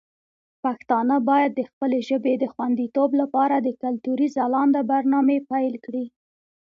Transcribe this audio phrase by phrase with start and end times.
[0.63, 6.05] پښتانه باید د خپلې ژبې د خوندیتوب لپاره د کلتوري ځلانده برنامې پیل کړي.